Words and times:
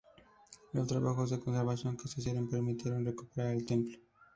Los 0.73 0.87
trabajos 0.87 1.29
de 1.29 1.39
conservación 1.39 1.95
que 1.95 2.07
se 2.07 2.19
hicieron 2.21 2.49
permitieron 2.49 3.05
recuperar 3.05 3.51
el 3.51 3.67
templo. 3.67 3.99